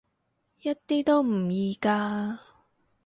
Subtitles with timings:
[0.63, 2.35] 一啲都唔易㗎